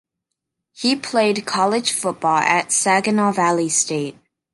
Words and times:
He 0.73 0.95
played 0.95 1.45
college 1.45 1.91
football 1.93 2.39
at 2.39 2.71
Saginaw 2.71 3.33
Valley 3.33 3.69
State. 3.69 4.17